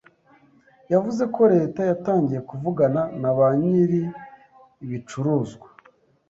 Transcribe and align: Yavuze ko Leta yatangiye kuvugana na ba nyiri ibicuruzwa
Yavuze 0.91 1.23
ko 1.35 1.41
Leta 1.53 1.81
yatangiye 1.89 2.41
kuvugana 2.49 3.01
na 3.21 3.31
ba 3.37 3.47
nyiri 3.59 4.01
ibicuruzwa 4.85 5.67